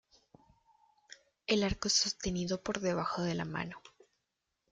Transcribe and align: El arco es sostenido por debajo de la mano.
El 1.45 1.61
arco 1.61 1.87
es 1.87 1.93
sostenido 1.93 2.63
por 2.63 2.79
debajo 2.79 3.21
de 3.21 3.35
la 3.35 3.45
mano. 3.45 3.79